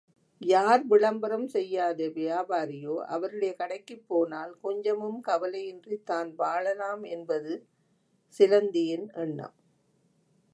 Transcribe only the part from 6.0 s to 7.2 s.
தான் வாழலாம்